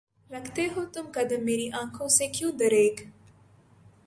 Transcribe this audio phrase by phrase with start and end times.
[0.29, 2.95] رکھتے ہو تم قدم میری آنکھوں سے کیوں دریغ؟